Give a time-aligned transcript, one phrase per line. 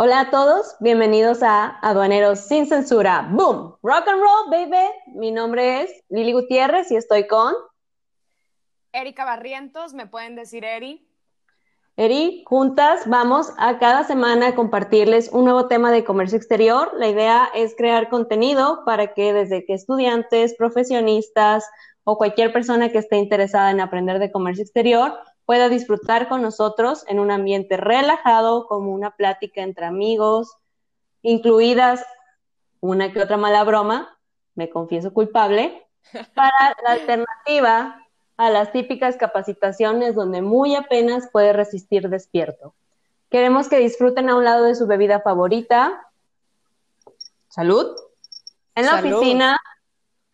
[0.00, 3.28] Hola a todos, bienvenidos a Aduaneros sin Censura.
[3.32, 3.74] ¡Boom!
[3.82, 4.86] Rock and roll, baby.
[5.08, 7.52] Mi nombre es Lili Gutiérrez y estoy con
[8.92, 11.04] Erika Barrientos, me pueden decir Eri.
[11.96, 16.92] Eri, juntas vamos a cada semana a compartirles un nuevo tema de comercio exterior.
[16.94, 21.68] La idea es crear contenido para que desde que estudiantes, profesionistas
[22.04, 27.06] o cualquier persona que esté interesada en aprender de comercio exterior pueda disfrutar con nosotros
[27.08, 30.58] en un ambiente relajado, como una plática entre amigos,
[31.22, 32.04] incluidas
[32.80, 34.20] una que otra mala broma,
[34.54, 35.88] me confieso culpable,
[36.34, 37.98] para la alternativa
[38.36, 42.74] a las típicas capacitaciones donde muy apenas puede resistir despierto.
[43.30, 46.12] Queremos que disfruten a un lado de su bebida favorita.
[47.48, 47.96] Salud.
[48.74, 49.58] En la oficina,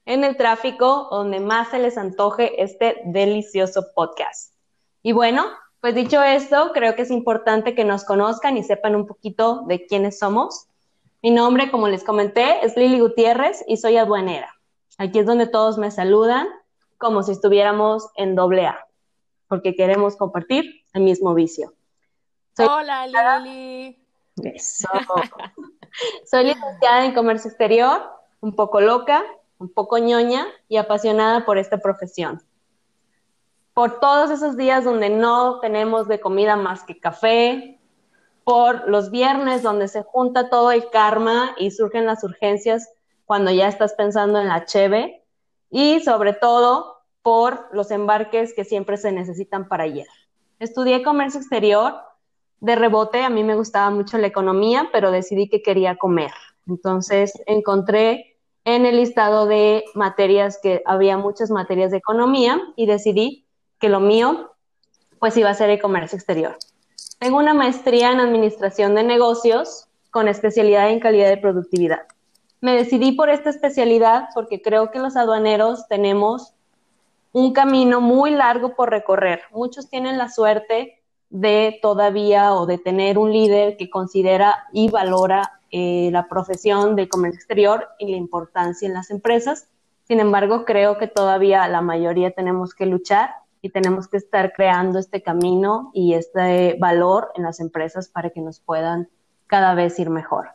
[0.07, 4.54] en el tráfico, donde más se les antoje este delicioso podcast.
[5.07, 5.45] Y bueno,
[5.83, 9.87] pues dicho esto, creo que es importante que nos conozcan y sepan un poquito de
[9.87, 10.67] quiénes somos.
[11.23, 14.57] Mi nombre, como les comenté, es Lili Gutiérrez y soy aduanera.
[14.97, 16.49] Aquí es donde todos me saludan
[16.97, 18.87] como si estuviéramos en doble A,
[19.47, 21.75] porque queremos compartir el mismo vicio.
[22.57, 23.07] Hola,
[23.41, 24.03] Lili.
[24.43, 24.89] Eso.
[26.25, 28.11] Soy licenciada en comercio exterior,
[28.41, 29.23] un poco loca,
[29.59, 32.43] un poco ñoña y apasionada por esta profesión.
[33.75, 37.81] Por todos esos días donde no tenemos de comida más que café,
[38.45, 42.89] por los viernes donde se junta todo el karma y surgen las urgencias
[43.25, 45.25] cuando ya estás pensando en la cheve,
[45.71, 50.07] y sobre todo por los embarques que siempre se necesitan para ayer.
[50.61, 51.95] Estudié comercio exterior,
[52.61, 56.31] de rebote a mí me gustaba mucho la economía, pero decidí que quería comer.
[56.69, 63.44] Entonces encontré en el listado de materias que había muchas materias de economía y decidí
[63.85, 64.51] que lo mío
[65.19, 66.57] pues iba a ser el comercio exterior.
[67.19, 72.07] Tengo una maestría en administración de negocios con especialidad en calidad de productividad.
[72.63, 76.55] Me decidí por esta especialidad porque creo que los aduaneros tenemos
[77.33, 79.43] un camino muy largo por recorrer.
[79.51, 85.61] Muchos tienen la suerte de todavía o de tener un líder que considera y valora
[85.71, 89.69] eh, la profesión de comercio exterior y la importancia en las empresas.
[90.09, 94.99] Sin embargo, creo que todavía la mayoría tenemos que luchar y tenemos que estar creando
[94.99, 99.09] este camino y este valor en las empresas para que nos puedan
[99.47, 100.51] cada vez ir mejor.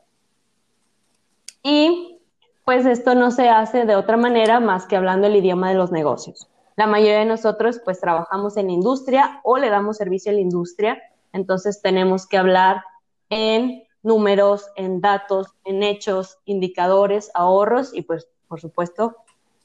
[1.64, 2.22] Y
[2.66, 5.92] pues esto no se hace de otra manera más que hablando el idioma de los
[5.92, 6.52] negocios.
[6.76, 11.02] La mayoría de nosotros pues trabajamos en industria o le damos servicio a la industria,
[11.34, 12.84] entonces tenemos que hablar
[13.32, 19.16] en números, en datos, en hechos, indicadores, ahorros y pues por supuesto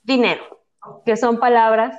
[0.03, 0.63] dinero,
[1.05, 1.95] que son palabras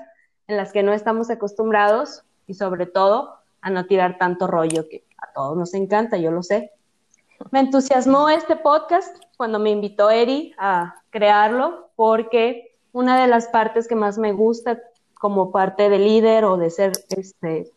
[0.47, 5.03] en las que no estamos acostumbrados y sobre todo a no tirar tanto rollo que
[5.17, 6.71] a todos nos encanta, yo lo sé,
[7.51, 13.87] me entusiasmó este podcast cuando me invitó Eri a crearlo, porque una de las partes
[13.87, 14.79] que más me gusta
[15.15, 17.71] como parte de líder o de ser este,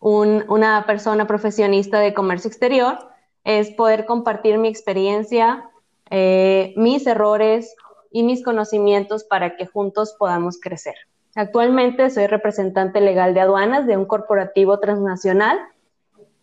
[0.00, 2.98] una persona profesionista de comercio exterior
[3.44, 5.68] es poder compartir mi experiencia,
[6.10, 7.74] eh, mis errores
[8.14, 10.94] y mis conocimientos para que juntos podamos crecer.
[11.34, 15.58] Actualmente soy representante legal de aduanas de un corporativo transnacional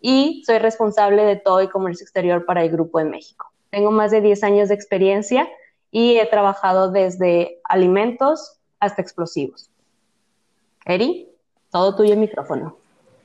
[0.01, 3.53] y soy responsable de todo el comercio exterior para el Grupo de México.
[3.69, 5.47] Tengo más de 10 años de experiencia
[5.91, 9.69] y he trabajado desde alimentos hasta explosivos.
[10.83, 11.29] Eri,
[11.71, 12.80] todo tuyo el micrófono.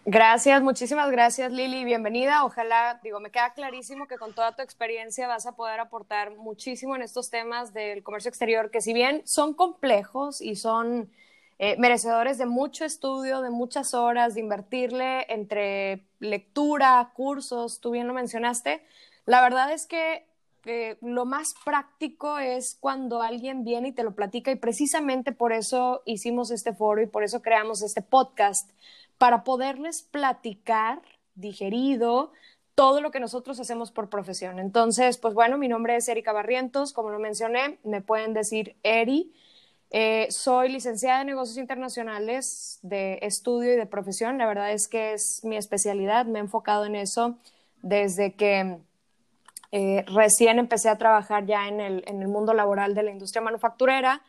[0.09, 2.45] Gracias, muchísimas gracias Lili, bienvenida.
[2.45, 6.95] Ojalá, digo, me queda clarísimo que con toda tu experiencia vas a poder aportar muchísimo
[6.95, 11.11] en estos temas del comercio exterior, que si bien son complejos y son
[11.59, 18.07] eh, merecedores de mucho estudio, de muchas horas, de invertirle entre lectura, cursos, tú bien
[18.07, 18.87] lo mencionaste.
[19.25, 20.25] La verdad es que
[21.01, 26.03] lo más práctico es cuando alguien viene y te lo platica y precisamente por eso
[26.07, 28.71] hicimos este foro y por eso creamos este podcast,
[29.19, 31.03] para poderles platicar
[31.35, 32.33] digerido
[32.75, 34.59] todo lo que nosotros hacemos por profesión.
[34.59, 39.33] Entonces, pues bueno, mi nombre es Erika Barrientos, como lo mencioné, me pueden decir Eri.
[39.91, 44.37] Eh, soy licenciada en negocios internacionales de estudio y de profesión.
[44.37, 46.27] La verdad es que es mi especialidad.
[46.27, 47.39] Me he enfocado en eso
[47.83, 48.79] desde que
[49.73, 53.43] eh, recién empecé a trabajar ya en el, en el, mundo laboral de la industria
[53.43, 54.23] manufacturera.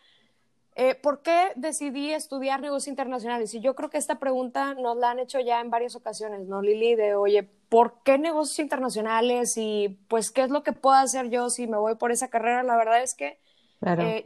[0.80, 3.52] Eh, ¿Por qué decidí estudiar negocios internacionales?
[3.56, 6.62] Y yo creo que esta pregunta nos la han hecho ya en varias ocasiones, ¿no,
[6.62, 6.94] Lili?
[6.94, 9.56] De, oye, ¿por qué negocios internacionales?
[9.58, 12.62] Y pues, ¿qué es lo que puedo hacer yo si me voy por esa carrera?
[12.62, 13.40] La verdad es que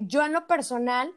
[0.01, 1.13] yo en lo personal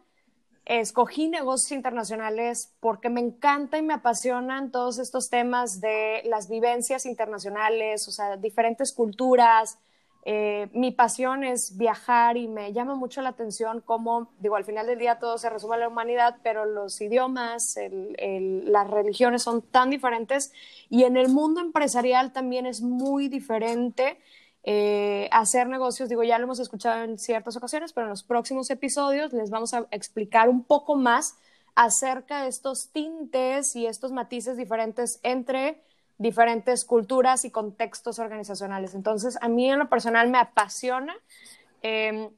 [0.67, 7.07] escogí negocios internacionales porque me encanta y me apasionan todos estos temas de las vivencias
[7.07, 9.79] internacionales, o sea, diferentes culturas.
[10.26, 14.87] Eh, mi pasión es viajar y me llama mucho la atención cómo, digo, al final
[14.87, 17.79] del día todo se resume a la humanidad, pero los idiomas,
[18.19, 20.53] las religiones son tan diferentes
[20.88, 24.19] y en el mundo empresarial también es muy diferente
[24.67, 28.70] eh, hacer negocios, digo, ya lo hemos escuchado en ciertas ocasiones, pero en los próximos
[28.70, 31.37] episodios les vamos a explicar un poco más
[31.75, 35.82] acerca de estos tintes y estos matices diferentes entre
[36.19, 38.95] diferentes culturas y contextos organizacionales.
[38.95, 41.15] Entonces, a mí en lo personal me apasiona.
[41.83, 42.31] Em,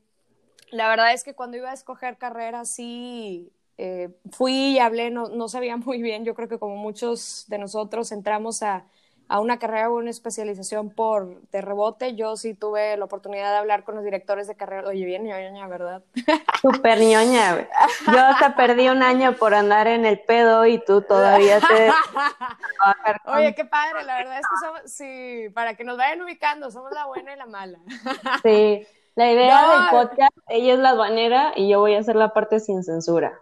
[0.71, 5.29] la verdad es que cuando iba a escoger carrera, sí, eh, fui y hablé, no,
[5.29, 8.85] no sabía muy bien, yo creo que como muchos de nosotros entramos a
[9.29, 12.15] a una carrera o una especialización por de rebote.
[12.15, 14.89] Yo sí tuve la oportunidad de hablar con los directores de carrera.
[14.89, 16.03] Oye, bien ñoña, ¿verdad?
[16.63, 17.69] Súper ñoña.
[18.07, 21.91] Yo hasta perdí un año por andar en el pedo y tú todavía te...
[23.27, 24.05] Oye, qué padre.
[24.05, 27.37] La verdad es que somos, sí, para que nos vayan ubicando, somos la buena y
[27.37, 27.79] la mala.
[28.43, 32.33] Sí, la idea del podcast, ella es la aduanera y yo voy a hacer la
[32.33, 33.41] parte sin censura.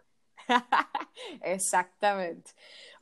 [1.42, 2.52] Exactamente.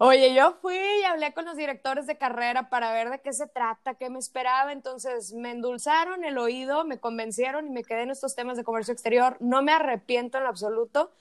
[0.04, 3.46] Oye, yo fui y hablé con los directores de carrera para ver de qué se
[3.46, 4.72] trata, qué me esperaba.
[4.72, 8.92] Entonces me endulzaron el oído, me convencieron y me quedé en estos temas de comercio
[8.92, 9.36] exterior.
[9.38, 11.12] No me arrepiento en lo absoluto.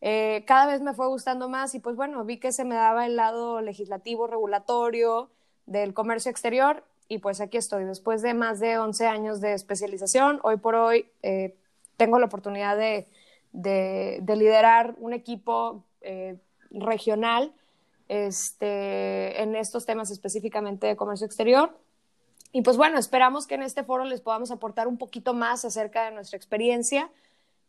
[0.00, 3.06] Eh, cada vez me fue gustando más y pues bueno, vi que se me daba
[3.06, 5.30] el lado legislativo, regulatorio
[5.66, 7.86] del comercio exterior y pues aquí estoy.
[7.86, 11.56] Después de más de 11 años de especialización, hoy por hoy eh,
[11.96, 13.08] tengo la oportunidad de,
[13.52, 16.36] liderar un equipo eh,
[16.70, 17.52] regional
[18.08, 21.78] este, en estos temas específicamente de comercio exterior.
[22.52, 26.04] Y pues bueno, esperamos que en este foro les podamos aportar un poquito más acerca
[26.04, 27.10] de nuestra experiencia.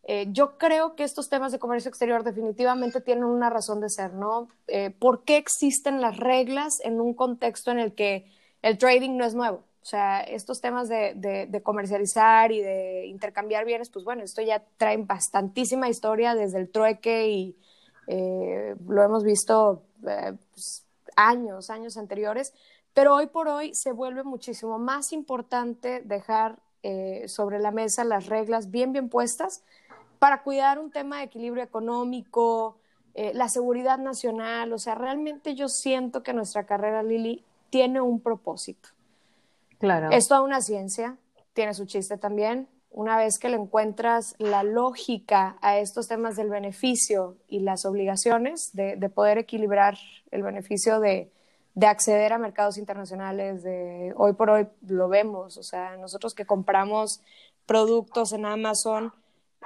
[0.03, 4.13] Eh, yo creo que estos temas de comercio exterior definitivamente tienen una razón de ser,
[4.13, 4.47] ¿no?
[4.67, 8.25] Eh, ¿Por qué existen las reglas en un contexto en el que
[8.61, 9.63] el trading no es nuevo?
[9.81, 14.63] O sea, estos temas de, de, comercializar y de intercambiar bienes, pues bueno, esto ya
[14.77, 17.55] trae bastantísima historia desde el trueque y
[18.11, 20.83] eh, lo hemos visto eh, pues,
[21.15, 22.55] años, años anteriores,
[22.95, 28.25] pero hoy por hoy se vuelve muchísimo más importante dejar eh, sobre la mesa las
[28.25, 29.61] reglas bien, bien puestas
[30.17, 32.77] para cuidar un tema de equilibrio económico,
[33.33, 38.89] la seguridad nacional, o sea, realmente yo siento que nuestra carrera, Lili, tiene un propósito.
[39.77, 40.09] Claro.
[40.11, 41.17] Es toda una ciencia,
[41.51, 46.49] tiene su chiste también, una vez que le encuentras la lógica a estos temas del
[46.49, 49.97] beneficio y las obligaciones de, poder equilibrar
[50.31, 51.31] el beneficio de,
[51.81, 57.21] acceder a mercados internacionales, de hoy por hoy lo vemos, o sea, nosotros que compramos
[57.65, 59.13] productos en Amazon,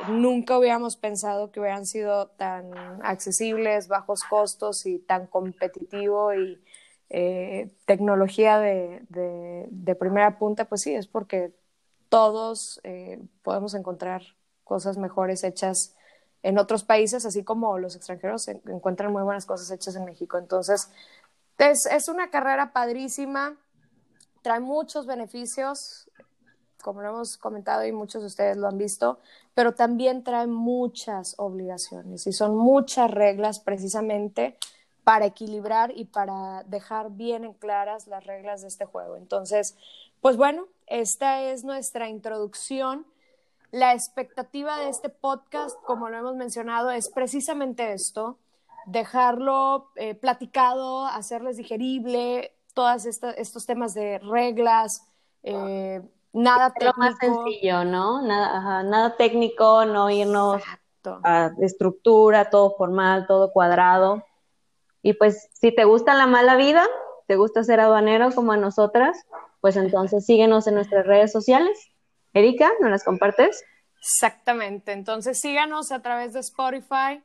[0.10, 2.72] nunca hubiéramos pensado que hubieran sido tan
[3.04, 6.62] accesibles, bajos costos y tan competitivo y
[7.10, 11.52] eh, tecnología de, de primera punta, pues sí, es porque
[12.14, 14.22] todos eh, podemos encontrar
[14.64, 15.96] cosas mejores hechas
[16.44, 20.38] en otros países, así como los extranjeros encuentran muy buenas cosas hechas en México.
[20.38, 20.92] Entonces,
[21.58, 23.58] es, es una carrera padrísima,
[24.44, 26.08] trae muchos beneficios,
[26.84, 29.20] como lo hemos comentado y muchos de ustedes lo han visto,
[29.56, 34.56] pero también trae muchas obligaciones y son muchas reglas precisamente
[35.04, 39.18] para equilibrar y para dejar bien en claras las reglas de este juego.
[39.18, 39.76] Entonces,
[40.24, 43.06] pues bueno, esta es nuestra introducción.
[43.72, 48.38] La expectativa de este podcast, como lo hemos mencionado, es precisamente esto,
[48.86, 55.06] dejarlo eh, platicado, hacerles digerible, todos estos temas de reglas,
[55.44, 56.02] eh,
[56.32, 56.96] nada técnico.
[56.98, 58.22] Lo más sencillo, ¿no?
[58.22, 60.64] Nada, nada técnico, no irnos
[61.24, 64.24] a estructura, todo formal, todo cuadrado.
[65.02, 66.88] Y pues si te gusta la mala vida,
[67.28, 69.18] te gusta ser aduanero como a nosotras,
[69.64, 71.90] pues entonces síguenos en nuestras redes sociales.
[72.34, 73.64] Erika, ¿nos las compartes?
[73.98, 77.24] Exactamente, entonces síganos a través de Spotify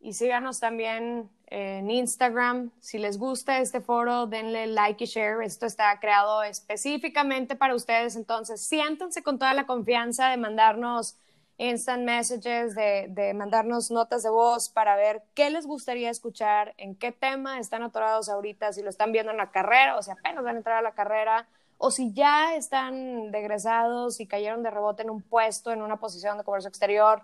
[0.00, 2.72] y síganos también en Instagram.
[2.80, 5.44] Si les gusta este foro, denle like y share.
[5.44, 11.14] Esto está creado específicamente para ustedes, entonces siéntanse con toda la confianza de mandarnos
[11.58, 16.96] instant messages, de, de, mandarnos notas de voz para ver qué les gustaría escuchar, en
[16.96, 20.42] qué tema están atorados ahorita, si lo están viendo en la carrera o si apenas
[20.42, 21.46] van a entrar a la carrera
[21.78, 26.38] o si ya están degresados y cayeron de rebote en un puesto, en una posición
[26.38, 27.22] de comercio exterior,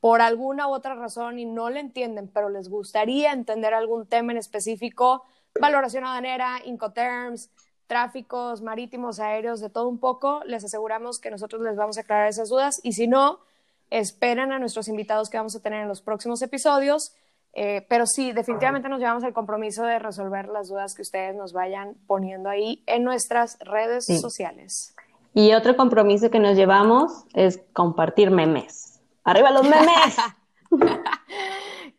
[0.00, 4.32] por alguna u otra razón y no le entienden, pero les gustaría entender algún tema
[4.32, 5.24] en específico,
[5.60, 7.50] valoración aduanera, Incoterms,
[7.86, 12.26] tráficos marítimos, aéreos, de todo un poco, les aseguramos que nosotros les vamos a aclarar
[12.26, 13.38] esas dudas y si no,
[13.92, 17.14] esperen a nuestros invitados que vamos a tener en los próximos episodios.
[17.52, 21.52] Eh, pero sí, definitivamente nos llevamos el compromiso de resolver las dudas que ustedes nos
[21.52, 24.94] vayan poniendo ahí en nuestras redes sociales.
[25.34, 29.00] Y otro compromiso que nos llevamos es compartir memes.
[29.24, 30.16] ¡Arriba los memes!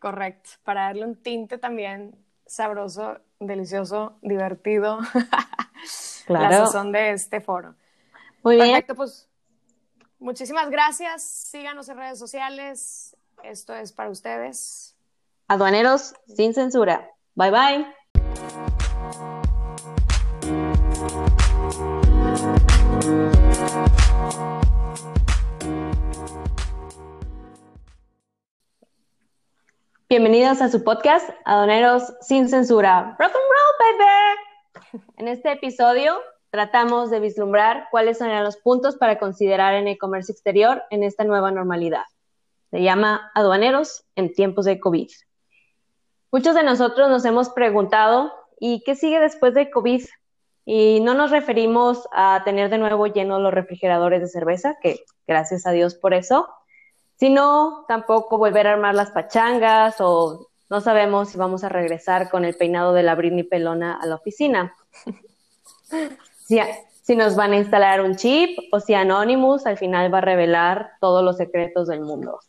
[0.00, 4.98] Correcto, para darle un tinte también sabroso, delicioso, divertido.
[6.26, 6.48] Claro.
[6.48, 7.74] La sazón de este foro.
[8.42, 8.68] Muy bien.
[8.68, 9.28] Perfecto, pues
[10.24, 11.22] muchísimas gracias.
[11.22, 13.16] Síganos en redes sociales.
[13.42, 14.96] Esto es para ustedes.
[15.48, 17.10] Aduaneros sin censura.
[17.34, 17.86] Bye bye.
[30.08, 33.16] Bienvenidos a su podcast, Adoneros sin censura.
[33.18, 35.02] Rock and roll, baby.
[35.16, 36.20] En este episodio
[36.54, 41.24] tratamos de vislumbrar cuáles son los puntos para considerar en el comercio exterior en esta
[41.24, 42.04] nueva normalidad.
[42.70, 45.10] Se llama Aduaneros en tiempos de COVID.
[46.30, 50.04] Muchos de nosotros nos hemos preguntado, ¿y qué sigue después de COVID?
[50.64, 55.66] Y no nos referimos a tener de nuevo llenos los refrigeradores de cerveza, que gracias
[55.66, 56.46] a Dios por eso,
[57.16, 62.44] sino tampoco volver a armar las pachangas o no sabemos si vamos a regresar con
[62.44, 64.72] el peinado de la Britney Pelona a la oficina.
[66.44, 70.92] si, nos van a instalar un chip o si Anonymous al final va a revelar
[71.00, 72.40] todos los secretos del mundo.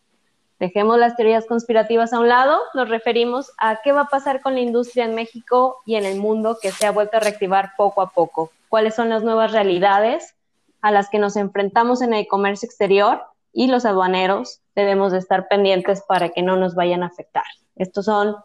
[0.59, 4.53] Dejemos las teorías conspirativas a un lado, nos referimos a qué va a pasar con
[4.53, 8.01] la industria en México y en el mundo que se ha vuelto a reactivar poco
[8.01, 10.35] a poco, cuáles son las nuevas realidades
[10.81, 13.21] a las que nos enfrentamos en el comercio exterior
[13.51, 17.45] y los aduaneros debemos de estar pendientes para que no nos vayan a afectar.
[17.75, 18.35] Estos son,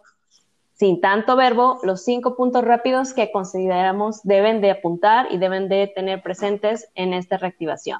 [0.81, 5.85] sin tanto verbo, los cinco puntos rápidos que consideramos deben de apuntar y deben de
[5.85, 7.99] tener presentes en esta reactivación.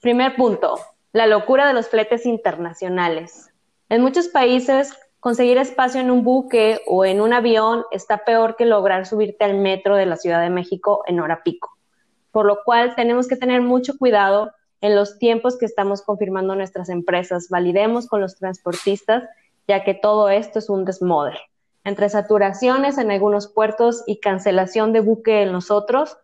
[0.00, 0.80] Primer punto,
[1.12, 3.52] la locura de los fletes internacionales.
[3.88, 8.66] En muchos países, conseguir espacio en un buque o en un avión está peor que
[8.66, 11.78] lograr subirte al metro de la Ciudad de México en hora pico,
[12.32, 16.88] por lo cual tenemos que tener mucho cuidado en los tiempos que estamos confirmando nuestras
[16.88, 17.46] empresas.
[17.48, 19.22] Validemos con los transportistas,
[19.66, 21.38] ya que todo esto es un desmoder.
[21.84, 26.16] Entre saturaciones en algunos puertos y cancelación de buque en los otros,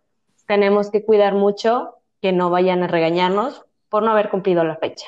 [0.46, 5.06] tenemos que cuidar mucho que no vayan a regañarnos por no haber cumplido la fecha.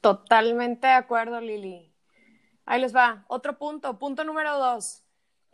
[0.00, 1.92] Totalmente de acuerdo, Lili.
[2.66, 3.24] Ahí les va.
[3.28, 5.02] Otro punto, punto número dos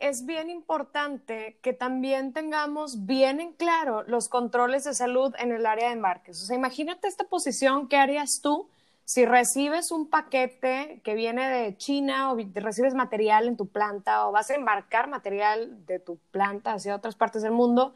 [0.03, 5.65] es bien importante que también tengamos bien en claro los controles de salud en el
[5.65, 6.41] área de embarques.
[6.43, 8.69] O sea, imagínate esta posición, ¿qué harías tú
[9.05, 14.31] si recibes un paquete que viene de China o recibes material en tu planta o
[14.31, 17.93] vas a embarcar material de tu planta hacia otras partes del mundo?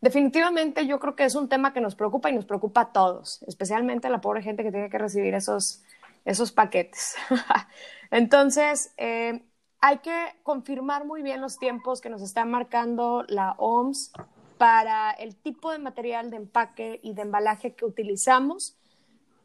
[0.00, 3.42] Definitivamente yo creo que es un tema que nos preocupa y nos preocupa a todos,
[3.48, 5.82] especialmente a la pobre gente que tiene que recibir esos,
[6.24, 7.16] esos paquetes.
[8.10, 9.42] Entonces, eh,
[9.80, 14.12] hay que confirmar muy bien los tiempos que nos está marcando la OMS
[14.56, 18.77] para el tipo de material de empaque y de embalaje que utilizamos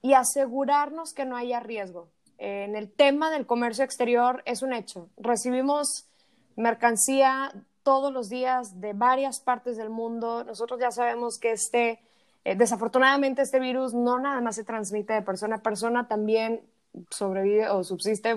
[0.04, 2.10] y asegurarnos que no haya riesgo.
[2.38, 5.10] En el tema del comercio exterior es un hecho.
[5.18, 6.08] Recibimos
[6.56, 10.44] mercancía todos los días de varias partes del mundo.
[10.44, 12.00] Nosotros ya sabemos que este,
[12.44, 16.62] eh, desafortunadamente este virus no nada más se transmite de persona a persona, también
[17.10, 18.36] sobrevive o subsiste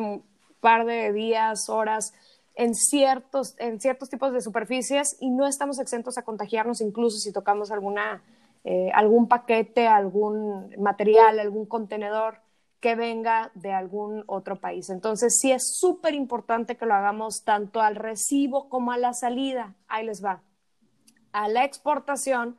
[0.60, 2.14] par de días, horas
[2.54, 7.32] en ciertos, en ciertos tipos de superficies y no estamos exentos a contagiarnos incluso si
[7.32, 8.22] tocamos alguna,
[8.68, 12.40] eh, algún paquete, algún material, algún contenedor
[12.80, 14.90] que venga de algún otro país.
[14.90, 19.76] Entonces, sí es súper importante que lo hagamos tanto al recibo como a la salida.
[19.86, 20.42] Ahí les va.
[21.30, 22.58] A la exportación,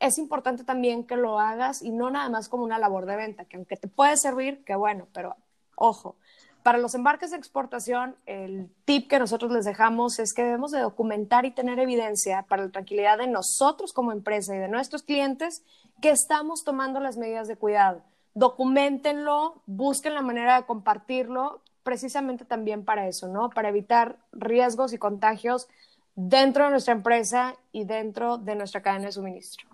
[0.00, 3.44] es importante también que lo hagas y no nada más como una labor de venta,
[3.44, 5.36] que aunque te puede servir, que bueno, pero
[5.76, 6.16] ojo,
[6.66, 10.80] para los embarques de exportación, el tip que nosotros les dejamos es que debemos de
[10.80, 15.62] documentar y tener evidencia para la tranquilidad de nosotros como empresa y de nuestros clientes
[16.02, 18.02] que estamos tomando las medidas de cuidado.
[18.34, 23.48] Documentenlo, busquen la manera de compartirlo, precisamente también para eso, ¿no?
[23.50, 25.68] Para evitar riesgos y contagios
[26.16, 29.68] dentro de nuestra empresa y dentro de nuestra cadena de suministro.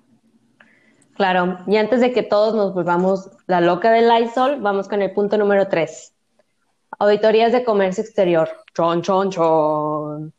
[1.14, 5.14] Claro, y antes de que todos nos volvamos la loca del Lysol, vamos con el
[5.14, 6.11] punto número tres
[6.98, 8.48] auditorías de comercio exterior.
[8.74, 10.32] Chon, chon, chon.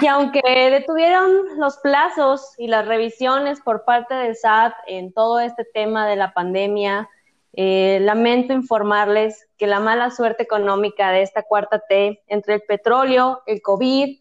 [0.00, 5.64] Y aunque detuvieron los plazos y las revisiones por parte del SAT en todo este
[5.64, 7.08] tema de la pandemia,
[7.52, 13.42] eh, lamento informarles que la mala suerte económica de esta cuarta T, entre el petróleo,
[13.46, 14.18] el COVID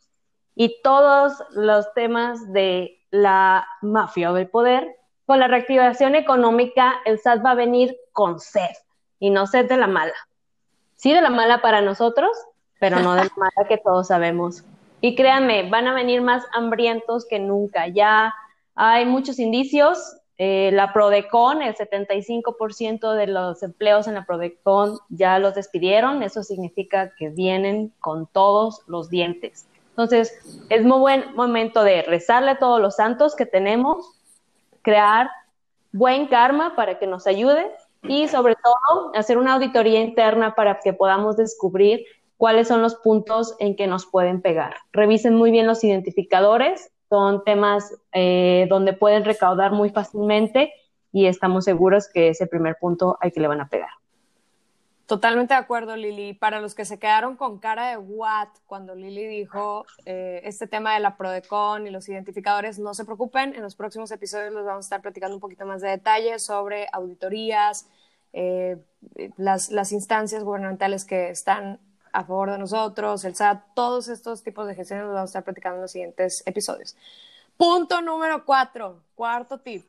[0.56, 7.20] y todos los temas de la mafia o del poder, con la reactivación económica, el
[7.20, 8.76] SAT va a venir con sed
[9.20, 10.14] y no ser de la mala.
[11.00, 12.30] Sí de la mala para nosotros,
[12.78, 14.66] pero no de la mala que todos sabemos.
[15.00, 17.88] Y créanme, van a venir más hambrientos que nunca.
[17.88, 18.34] Ya
[18.76, 20.18] hay muchos indicios.
[20.38, 26.22] Eh, la Prodecon, el 75% de los empleos en la Prodecon ya los despidieron.
[26.22, 29.70] Eso significa que vienen con todos los dientes.
[29.92, 30.38] Entonces,
[30.68, 34.20] es muy buen momento de rezarle a todos los santos que tenemos,
[34.82, 35.30] crear
[35.94, 37.72] buen karma para que nos ayude
[38.04, 42.06] y sobre todo hacer una auditoría interna para que podamos descubrir
[42.38, 44.76] cuáles son los puntos en que nos pueden pegar.
[44.94, 50.72] Revisen muy bien los identificadores, son temas eh, donde pueden recaudar muy fácilmente
[51.12, 53.90] y estamos seguros que ese primer punto hay que le van a pegar.
[55.10, 56.36] Totalmente de acuerdo, Lili.
[56.36, 60.94] Para los que se quedaron con cara de what cuando Lili dijo eh, este tema
[60.94, 63.56] de la Prodecon y los identificadores, no se preocupen.
[63.56, 66.90] En los próximos episodios les vamos a estar platicando un poquito más de detalles sobre
[66.94, 67.88] auditorías,
[68.34, 68.78] eh,
[69.38, 71.80] las, las, instancias gubernamentales que están
[72.14, 75.44] a favor de nosotros, el SAT, todos estos tipos de gestiones los vamos a estar
[75.44, 76.96] platicando en los siguientes episodios.
[77.58, 79.88] Punto número cuatro, cuarto tip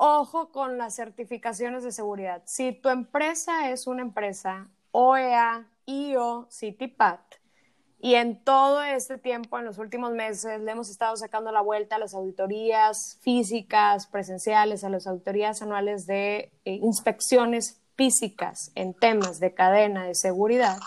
[0.00, 2.42] Ojo con las certificaciones de seguridad.
[2.44, 7.20] Si tu empresa es una empresa OEA, IO, CityPat,
[7.98, 11.96] y en todo este tiempo, en los últimos meses, le hemos estado sacando la vuelta
[11.96, 19.40] a las auditorías físicas, presenciales, a las auditorías anuales de eh, inspecciones físicas en temas
[19.40, 20.78] de cadena de seguridad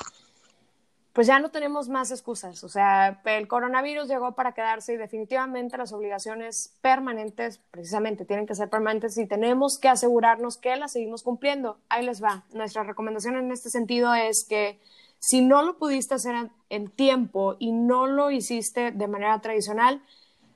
[1.14, 2.64] pues ya no tenemos más excusas.
[2.64, 8.56] O sea, el coronavirus llegó para quedarse y definitivamente las obligaciones permanentes, precisamente, tienen que
[8.56, 11.80] ser permanentes y tenemos que asegurarnos que las seguimos cumpliendo.
[11.90, 12.46] Ahí les va.
[12.54, 14.80] Nuestra recomendación en este sentido es que
[15.20, 20.02] si no lo pudiste hacer en tiempo y no lo hiciste de manera tradicional,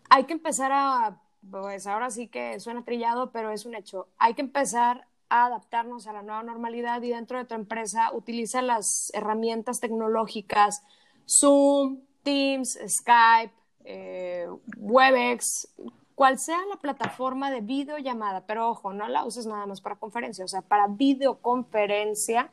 [0.10, 1.22] hay que empezar a,
[1.52, 4.08] pues ahora sí que suena trillado, pero es un hecho.
[4.18, 9.12] Hay que empezar adaptarnos a la nueva normalidad y dentro de tu empresa utiliza las
[9.14, 10.84] herramientas tecnológicas
[11.28, 13.54] Zoom, Teams, Skype,
[13.84, 14.48] eh,
[14.78, 15.68] Webex,
[16.16, 20.46] cual sea la plataforma de videollamada, pero ojo, no la uses nada más para conferencia,
[20.46, 22.52] o sea, para videoconferencia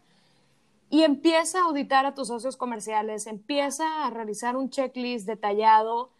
[0.90, 6.10] y empieza a auditar a tus socios comerciales, empieza a realizar un checklist detallado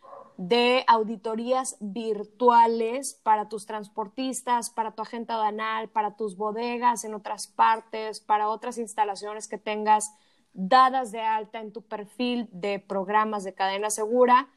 [0.49, 7.47] de auditorías virtuales para tus transportistas, para tu agente aduanal, para tus bodegas en otras
[7.47, 10.13] partes, para otras instalaciones que tengas
[10.53, 14.49] dadas de alta en tu perfil de programas de cadena segura.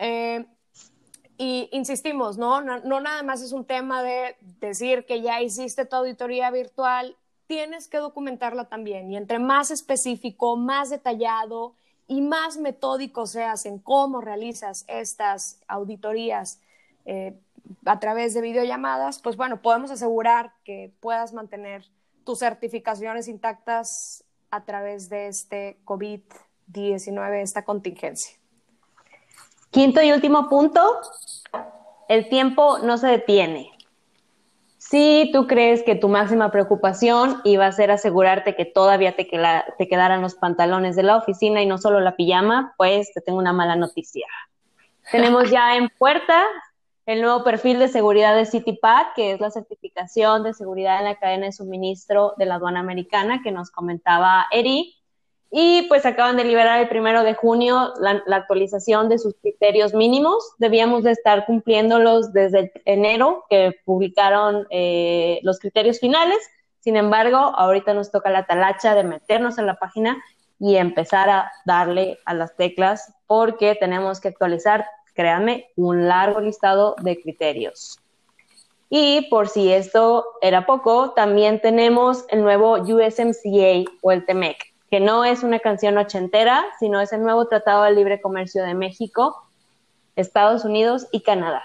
[0.00, 0.44] Eh,
[1.38, 2.60] y insistimos, ¿no?
[2.60, 2.80] ¿no?
[2.80, 7.86] No nada más es un tema de decir que ya hiciste tu auditoría virtual, tienes
[7.86, 9.08] que documentarla también.
[9.12, 16.60] Y entre más específico, más detallado, y más metódico seas en cómo realizas estas auditorías
[17.04, 17.34] eh,
[17.84, 21.84] a través de videollamadas, pues bueno, podemos asegurar que puedas mantener
[22.24, 28.36] tus certificaciones intactas a través de este COVID-19, esta contingencia.
[29.70, 31.00] Quinto y último punto,
[32.08, 33.72] el tiempo no se detiene.
[34.92, 39.88] Si tú crees que tu máxima preocupación iba a ser asegurarte que todavía te, te
[39.88, 43.54] quedaran los pantalones de la oficina y no solo la pijama, pues te tengo una
[43.54, 44.26] mala noticia.
[45.10, 46.44] Tenemos ya en puerta
[47.06, 51.18] el nuevo perfil de seguridad de CityPad, que es la certificación de seguridad en la
[51.18, 55.01] cadena de suministro de la aduana americana que nos comentaba Eri.
[55.54, 60.54] Y pues acaban de liberar el primero de junio la, actualización de sus criterios mínimos.
[60.56, 66.38] Debíamos de estar cumpliéndolos desde enero que publicaron eh, los criterios finales.
[66.80, 70.16] Sin embargo, ahorita nos toca la talacha de meternos en la página
[70.58, 76.96] y empezar a darle a las teclas porque tenemos que actualizar, créanme, un largo listado
[77.02, 77.98] de criterios.
[78.88, 85.00] Y por si esto era poco, también tenemos el nuevo USMCA o el TEMEC que
[85.00, 89.42] no es una canción ochentera, sino es el nuevo Tratado de Libre Comercio de México,
[90.16, 91.62] Estados Unidos y Canadá,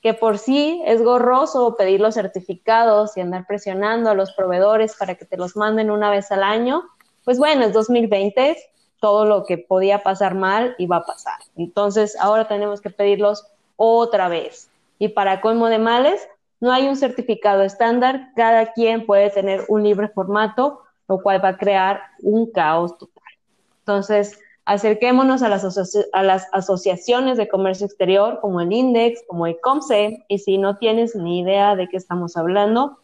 [0.00, 5.16] que por sí es gorroso pedir los certificados y andar presionando a los proveedores para
[5.16, 6.84] que te los manden una vez al año.
[7.26, 8.56] Pues bueno, es 2020,
[8.98, 11.36] todo lo que podía pasar mal iba a pasar.
[11.56, 14.70] Entonces ahora tenemos que pedirlos otra vez.
[14.98, 16.26] Y para colmo de males,
[16.60, 21.48] no hay un certificado estándar, cada quien puede tener un libre formato lo cual va
[21.48, 23.32] a crear un caos total.
[23.80, 30.38] Entonces, acerquémonos a las, asociaciones de comercio exterior como el INDEX, como el COMSE, y
[30.38, 33.00] si no tienes ni idea de qué estamos hablando,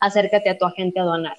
[0.00, 1.36] acércate a tu agente aduanal.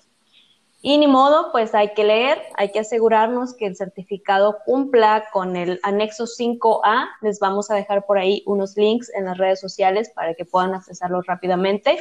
[0.82, 5.58] Y ni modo, pues hay que leer, hay que asegurarnos que el certificado cumpla con
[5.58, 7.10] el anexo 5A.
[7.20, 10.74] Les vamos a dejar por ahí unos links en las redes sociales para que puedan
[10.74, 12.00] accesarlos rápidamente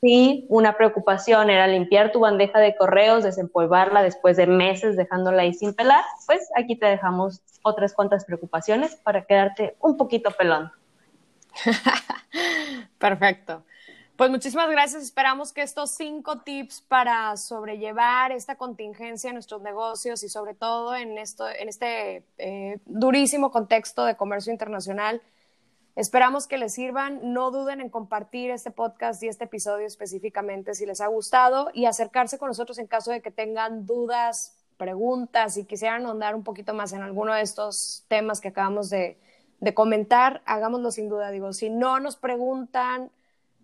[0.00, 5.54] si una preocupación era limpiar tu bandeja de correos, desempolvarla después de meses dejándola ahí
[5.54, 10.70] sin pelar, pues aquí te dejamos otras cuantas preocupaciones para quedarte un poquito pelón.
[12.98, 13.64] Perfecto.
[14.18, 15.04] Pues muchísimas gracias.
[15.04, 20.96] Esperamos que estos cinco tips para sobrellevar esta contingencia en nuestros negocios y sobre todo
[20.96, 25.22] en, esto, en este eh, durísimo contexto de comercio internacional,
[25.98, 27.32] esperamos que les sirvan.
[27.34, 31.86] No duden en compartir este podcast y este episodio específicamente si les ha gustado y
[31.86, 36.72] acercarse con nosotros en caso de que tengan dudas, preguntas y quisieran ahondar un poquito
[36.72, 39.18] más en alguno de estos temas que acabamos de,
[39.74, 41.32] comentar, hagámoslo sin duda.
[41.32, 43.10] Digo, si no nos preguntan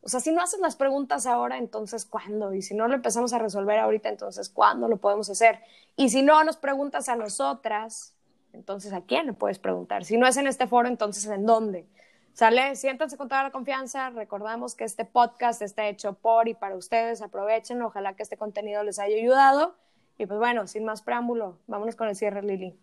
[0.03, 2.53] o sea, si no haces las preguntas ahora, entonces ¿cuándo?
[2.53, 5.61] Y si no lo empezamos a resolver ahorita, entonces ¿cuándo lo podemos hacer?
[5.97, 8.14] Y si no nos preguntas a nosotras,
[8.53, 10.05] entonces ¿a quién le puedes preguntar?
[10.05, 11.87] Si no es en este foro, entonces ¿en dónde?
[12.35, 12.75] ¿Sale?
[12.75, 14.11] Siéntanse con toda la confianza.
[14.11, 17.23] Recordamos que este podcast está hecho por y para ustedes.
[17.23, 17.81] Aprovechen.
[17.81, 19.77] Ojalá que este contenido les haya ayudado.
[20.18, 22.77] Y pues bueno, sin más preámbulo, vámonos con el cierre, Lili.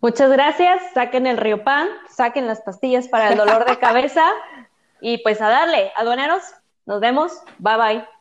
[0.00, 0.82] Muchas gracias.
[0.94, 4.24] Saquen el río pan, saquen las pastillas para el dolor de cabeza
[5.00, 6.42] y pues a darle, aduaneros,
[6.86, 8.17] nos vemos, bye bye.